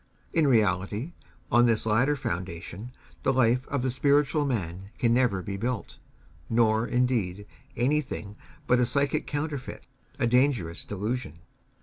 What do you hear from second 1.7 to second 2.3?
latter